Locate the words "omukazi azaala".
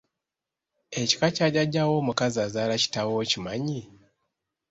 2.01-2.75